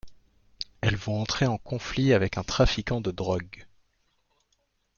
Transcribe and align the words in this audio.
Elles 0.81 0.95
vont 0.95 1.21
entrer 1.21 1.45
en 1.45 1.59
conflit 1.59 2.11
avec 2.13 2.39
un 2.39 2.43
trafiquant 2.43 3.01
de 3.01 3.11
drogue. 3.11 3.67